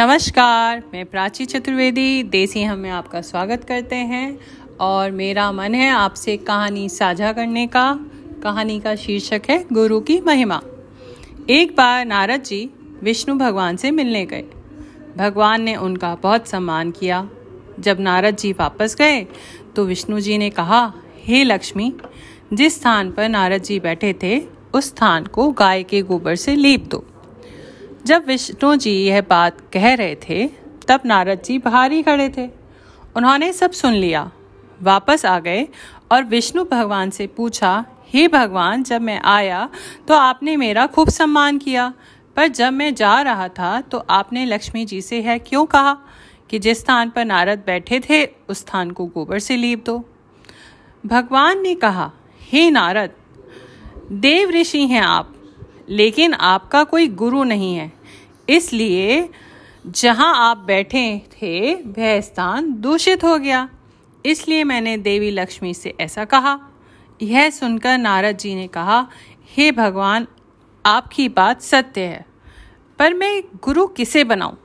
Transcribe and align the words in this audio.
नमस्कार, 0.00 0.82
मैं 0.94 1.04
प्राची 1.06 1.44
चतुर्वेदी, 1.44 2.22
देसी 2.22 2.62
हम 2.62 2.78
में 2.78 2.90
आपका 2.90 3.20
स्वागत 3.20 3.64
करते 3.64 3.96
हैं 3.96 4.38
और 4.80 5.10
मेरा 5.10 5.50
मन 5.52 5.74
है 5.74 5.90
आपसे 5.90 6.36
कहानी 6.36 6.88
साझा 6.88 7.32
करने 7.32 7.66
का। 7.66 7.98
कहानी 8.42 8.78
का 8.80 8.94
शीर्षक 8.94 9.42
है, 9.50 9.64
गुरु 9.72 10.00
की 10.00 10.20
महिमा। 10.20 10.60
एक 11.50 11.74
बार 11.76 12.04
नारद 12.06 12.42
जी 12.42 12.70
विष्णु 13.02 13.36
भगवान 13.38 13.76
से 13.76 13.90
मिलने 13.90 14.24
गए। 14.26 14.44
भगवान 15.16 15.62
ने 15.62 15.76
उनका 15.76 16.14
बहुत 16.14 16.48
सम्मान 16.48 16.90
किया। 16.90 17.28
जब 17.80 18.00
नारद 18.00 18.36
जी 18.36 18.52
वापस 18.52 18.96
गए 18.98 19.26
तो 19.76 19.84
विष्णु 19.84 20.20
जी 20.20 20.38
ने 20.38 20.50
कहा, 20.50 20.92
हे 21.18 21.44
लक्ष्मी, 21.44 21.92
जिस 22.52 22.80
स्थान 22.80 23.10
पर 23.10 23.28
नारद 23.28 23.62
जी 23.62 23.80
बैठे 23.80 24.14
थे, 24.22 24.42
उस 24.74 24.86
स्थान 24.86 25.26
को 25.26 25.50
गाय 25.52 25.82
के 25.82 26.02
गोबर 26.02 26.34
से 26.36 26.56
लीप 26.56 26.84
दो। 26.84 27.04
जब 28.08 28.26
विष्णु 28.26 28.74
जी 28.76 28.92
यह 29.04 29.20
बात 29.20 29.60
कह 29.72 29.94
रहे 29.94 30.14
थे, 30.18 30.46
तब 30.88 31.00
नारद 31.06 31.42
जी 31.44 31.58
बाहर 31.58 31.92
ही 31.92 32.02
खड़े 32.02 32.28
थे। 32.28 32.46
उन्होंने 33.16 33.52
सब 33.52 33.70
सुन 33.72 33.92
लिया, 33.94 34.30
वापस 34.80 35.24
आ 35.26 35.38
गए 35.38 35.66
और 36.12 36.24
विष्णु 36.24 36.64
भगवान 36.64 37.10
से 37.10 37.26
पूछा, 37.26 37.84
हे 38.08 38.26
भगवान, 38.28 38.82
जब 38.82 39.02
मैं 39.02 39.20
आया 39.22 39.68
तो 40.08 40.14
आपने 40.14 40.56
मेरा 40.56 40.86
खूब 40.86 41.08
सम्मान 41.10 41.58
किया, 41.58 41.92
पर 42.36 42.46
जब 42.48 42.72
मैं 42.72 42.94
जा 42.94 43.20
रहा 43.22 43.48
था 43.48 43.80
तो 43.80 43.98
आपने 44.10 44.44
लक्ष्मी 44.46 44.84
जी 44.84 45.00
से 45.02 45.20
है 45.22 45.38
क्यों 45.38 45.64
कहा 45.66 45.96
कि 46.50 46.58
जिस 46.58 46.80
स्थान 46.80 47.10
पर 47.10 47.24
नारद 47.24 47.62
बैठे 47.66 48.00
थे, 48.00 48.24
उस 48.24 48.58
स्थान 48.58 48.90
को 48.90 49.06
गोबर 49.06 49.38
से 49.38 49.56
लीप 49.56 49.84
दो? 49.86 50.02
भगवान 51.04 51.60
ने 51.62 51.74
कहा, 51.74 52.10
हे 52.42 52.70
नारद, 52.70 53.10
देव 54.12 54.50
ऋषि 54.50 54.86
हैं 54.86 55.02
आप, 55.02 55.34
लेकिन 55.88 56.34
आपका 56.34 56.82
कोई 56.84 57.06
गुरु 57.08 57.44
नहीं 57.44 57.74
है। 57.76 57.92
इसलिए 58.48 59.28
जहाँ 59.86 60.50
आप 60.50 60.56
बैठे 60.56 61.22
थे, 61.32 61.74
वह 61.74 62.20
स्थान 62.20 62.72
दूषित 62.72 63.24
हो 63.24 63.38
गया। 63.38 63.68
इसलिए 64.26 64.64
मैंने 64.64 64.96
देवी 64.96 65.30
लक्ष्मी 65.30 65.74
से 65.74 65.94
ऐसा 66.00 66.24
कहा। 66.24 66.58
यह 67.22 67.50
सुनकर 67.50 67.98
नारद 67.98 68.36
जी 68.36 68.54
ने 68.54 68.66
कहा, 68.66 69.08
हे 69.48 69.72
भगवान, 69.72 70.26
आपकी 70.86 71.28
बात 71.28 71.62
सत्य 71.62 72.00
है, 72.00 72.24
पर 72.98 73.14
मैं 73.14 73.42
गुरु 73.64 73.86
किसे 73.86 74.24
बनाऊँ? 74.24 74.56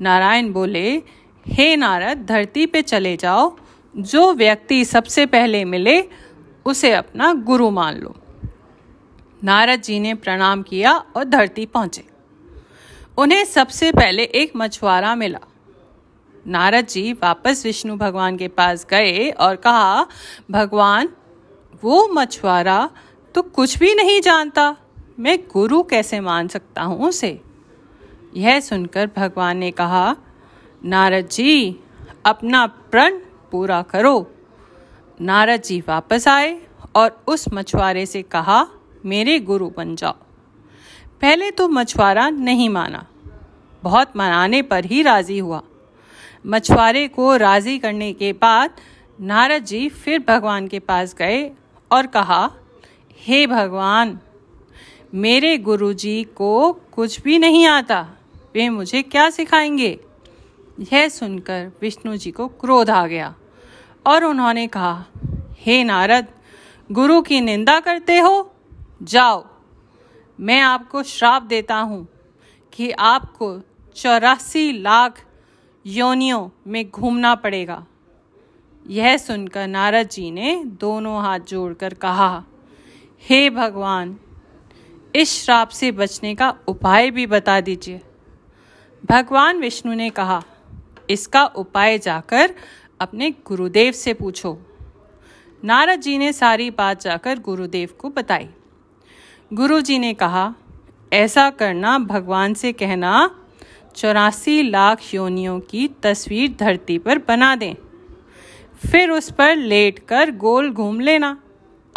नारायण 0.00 0.52
बोले, 0.52 1.02
हे 1.46 1.76
नारद, 1.76 2.26
धरती 2.26 2.66
पे 2.66 2.82
चले 2.82 3.16
जाओ। 3.16 3.56
जो 3.96 4.32
व्यक्ति 4.34 4.84
सबसे 4.84 5.26
पहले 5.26 5.64
मिले, 5.64 6.02
उसे 6.66 6.92
अपना 6.92 7.32
गुरु 7.32 7.70
मान 7.70 7.96
लो। 7.96 8.14
नारद 9.44 9.82
जी 9.82 10.00
ने 10.00 10.14
प्रणाम 10.14 10.62
किया 10.62 10.92
और 10.92 11.24
धरती 11.24 11.66
पहुँचे। 11.66 12.11
उन्हें 13.18 13.44
सबसे 13.44 13.92
पहले 13.92 14.22
एक 14.22 14.52
मछुआरा 14.56 15.14
मिला। 15.14 15.38
नारद 16.46 16.86
जी 16.86 17.12
वापस 17.12 17.62
विष्णु 17.66 17.96
भगवान 17.96 18.36
के 18.36 18.48
पास 18.48 18.86
गए 18.90 19.30
और 19.30 19.56
कहा, 19.56 20.06
भगवान, 20.50 21.08
वो 21.84 22.08
मछुआरा 22.08 22.90
तो 23.34 23.42
कुछ 23.42 23.78
भी 23.78 23.94
नहीं 23.94 24.20
जानता। 24.20 24.76
मैं 25.18 25.38
गुरु 25.52 25.82
कैसे 25.82 26.20
मान 26.20 26.48
सकता 26.48 26.82
हूँ 26.82 27.08
उसे? 27.08 27.40
यह 28.34 28.60
सुनकर 28.60 29.10
भगवान 29.16 29.56
ने 29.56 29.70
कहा, 29.70 30.16
नारद 30.84 31.28
जी, 31.28 31.80
अपना 32.26 32.66
प्रण 32.66 33.18
पूरा 33.50 33.82
करो। 33.82 34.32
नारद 35.20 35.62
जी 35.62 35.80
वापस 35.88 36.28
आए 36.28 36.62
और 36.96 37.24
उस 37.26 37.44
मछुआरे 37.52 38.06
से 38.06 38.22
कहा, 38.22 38.66
मेरे 39.04 39.40
गुरु 39.40 39.70
बन 39.76 39.96
जाओ। 39.96 40.16
पहले 41.22 41.50
तो 41.50 41.68
मछुआरा 41.68 42.30
नहीं 42.30 42.68
माना। 42.68 43.06
बहुत 43.82 44.16
मनाने 44.16 44.62
पर 44.62 44.84
ही 44.84 45.02
राज़ी 45.02 45.38
हुआ। 45.38 45.62
मछुआरे 46.46 47.08
को 47.08 47.36
राज़ी 47.36 47.78
करने 47.78 48.12
के 48.12 48.32
बाद 48.32 48.70
नारद 49.20 49.64
जी 49.64 49.88
फिर 49.88 50.24
भगवान 50.28 50.68
के 50.68 50.78
पास 50.78 51.14
गए 51.14 51.50
और 51.92 52.06
कहा, 52.06 52.50
हे 53.16 53.46
भगवान, 53.46 54.18
मेरे 55.14 55.58
गुरुजी 55.58 56.24
को 56.24 56.72
कुछ 56.72 57.20
भी 57.20 57.38
नहीं 57.38 57.66
आता। 57.66 58.08
वे 58.54 58.68
मुझे 58.68 59.02
क्या 59.02 59.30
सिखाएँगे? 59.30 60.00
यह 60.80 61.08
सुनकर 61.08 61.72
विष्णु 61.80 62.16
जी 62.16 62.30
को 62.30 62.48
क्रोध 62.48 62.90
आ 62.90 63.06
गया 63.06 63.34
और 64.06 64.24
उन्होंने 64.24 64.66
कहा, 64.66 65.04
हे 65.58 65.84
नारद, 65.84 66.26
गुरु 66.92 67.22
की 67.22 67.40
निंदा 67.40 67.80
करते 67.80 68.18
हो? 68.18 68.54
जाओ 69.02 69.51
मैं 70.40 70.60
आपको 70.60 71.02
श्राप 71.02 71.42
देता 71.42 71.76
हूँ 71.76 72.08
कि 72.72 72.90
आपको 72.90 73.60
चौरासी 73.96 74.72
लाख 74.72 75.24
योनियों 75.86 76.48
में 76.66 76.90
घूमना 76.90 77.34
पड़ेगा। 77.34 77.86
यह 78.86 79.16
सुनकर 79.16 79.66
नारद 79.66 80.08
जी 80.08 80.30
ने 80.30 80.64
दोनों 80.64 81.22
हाथ 81.22 81.40
जोड़कर 81.40 81.94
कहा, 81.94 82.44
हे 83.22 83.50
भगवान, 83.50 84.16
इस 85.16 85.44
श्राप 85.44 85.68
से 85.68 85.92
बचने 85.92 86.34
का 86.34 86.54
उपाय 86.68 87.10
भी 87.10 87.26
बता 87.26 87.60
दीजिए। 87.60 88.00
भगवान 89.10 89.60
विष्णु 89.60 89.94
ने 89.94 90.10
कहा, 90.10 90.42
इसका 91.10 91.44
उपाय 91.44 91.98
जाकर 91.98 92.54
अपने 93.00 93.30
गुरुदेव 93.30 93.92
से 93.92 94.14
पूछो। 94.14 94.58
नारद 95.64 96.00
जी 96.00 96.18
ने 96.18 96.32
सारी 96.32 96.70
बात 96.70 97.00
जाकर 97.00 97.38
गुरुदेव 97.38 97.88
को 97.98 98.10
बताई। 98.10 98.48
गुरुजी 99.52 99.98
ने 99.98 100.14
कहा, 100.14 100.54
ऐसा 101.12 101.50
करना 101.50 101.98
भगवान 101.98 102.54
से 102.54 102.72
कहना, 102.72 103.30
चौरासी 103.96 104.62
लाख 104.62 105.14
योनियों 105.14 105.60
की 105.60 105.88
तस्वीर 105.88 106.56
धरती 106.60 106.98
पर 106.98 107.18
बना 107.18 107.56
दें। 107.56 107.74
फिर 108.90 109.10
उस 109.10 109.30
पर 109.30 109.56
लेट 109.56 109.98
कर 109.98 110.30
गोल 110.30 110.70
घूम 110.70 111.00
लेना 111.00 111.42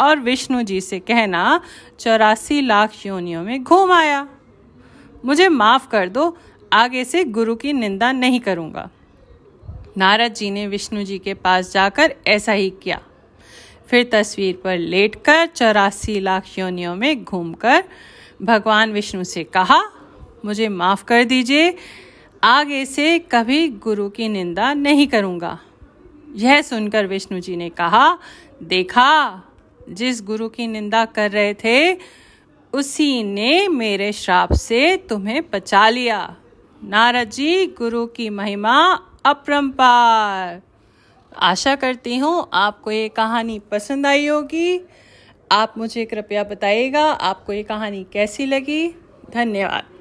और 0.00 0.18
विष्णु 0.18 0.62
जी 0.62 0.80
से 0.80 0.98
कहना, 0.98 1.60
चौरासी 2.00 2.60
लाख 2.60 3.06
योनियों 3.06 3.42
में 3.42 3.64
घूम 3.64 3.92
आया। 3.92 4.28
मुझे 5.24 5.48
माफ़ 5.48 5.88
कर 5.88 6.08
दो, 6.08 6.38
आगे 6.72 7.04
से 7.04 7.24
गुरु 7.24 7.56
की 7.56 7.72
निंदा 7.72 8.12
नहीं 8.12 8.40
करूँगा। 8.40 8.90
नारद 9.96 10.34
जी 10.34 10.50
ने 10.50 10.66
विष्णु 10.66 11.04
जी 11.04 11.18
के 11.18 11.34
पास 11.34 11.72
जाकर 11.72 12.14
ऐसा 12.26 12.52
ही 12.52 12.70
किया। 12.70 13.02
फिर 13.90 14.08
तस्वीर 14.12 14.60
पर 14.64 14.78
लेटकर 14.78 15.46
चौरासी 15.46 16.20
लाख 16.20 16.58
योनियों 16.58 16.96
में 16.96 17.24
घूमकर 17.24 17.84
भगवान 18.42 18.92
विष्णु 18.92 19.24
से 19.24 19.44
कहा, 19.44 19.80
मुझे 20.44 20.68
माफ़ 20.68 21.04
कर 21.04 21.24
दीजिए, 21.24 21.76
आगे 22.44 22.84
से 22.86 23.18
कभी 23.18 23.68
गुरु 23.68 24.08
की 24.08 24.28
निंदा 24.28 24.74
नहीं 24.74 25.06
करूँगा। 25.06 25.58
यह 26.34 26.62
सुनकर 26.62 27.06
विष्णु 27.06 27.40
जी 27.40 27.56
ने 27.56 27.68
कहा, 27.68 28.18
देखा, 28.62 29.42
जिस 29.88 30.22
गुरु 30.22 30.48
की 30.48 30.66
निंदा 30.66 31.04
कर 31.04 31.30
रहे 31.30 31.54
थे, 31.54 31.98
उसी 32.72 33.22
ने 33.22 33.68
मेरे 33.68 34.12
श्राप 34.12 34.52
से 34.52 34.96
तुम्हें 34.96 35.42
बचा 35.52 35.88
लिया। 35.88 36.36
नारद 36.84 37.30
जी, 37.30 37.66
गुरु 37.66 38.06
की 38.06 38.30
महिमा 38.30 38.98
अपरंपार। 39.24 40.65
आशा 41.38 41.74
करती 41.76 42.16
हूँ 42.16 42.48
आपको 42.52 42.90
ये 42.90 43.08
कहानी 43.08 43.58
पसंद 43.58 44.06
आई 44.06 44.26
होगी। 44.26 44.80
आप 45.52 45.74
मुझे 45.78 46.04
कृपया 46.04 46.44
बताइएगा 46.44 47.04
आपको 47.04 47.52
ये 47.52 47.62
कहानी 47.62 48.06
कैसी 48.12 48.46
लगी। 48.46 48.88
धन्यवाद। 49.30 49.95